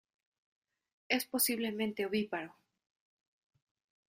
[1.09, 2.55] Es posiblemente ovíparo.